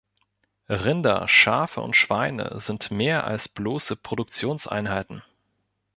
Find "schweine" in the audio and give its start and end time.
1.95-2.59